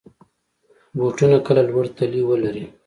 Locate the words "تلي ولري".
1.97-2.63